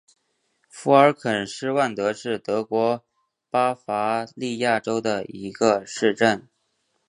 [0.67, 3.05] 福尔肯施万德是德国
[3.51, 6.49] 巴伐利亚州的一个市镇。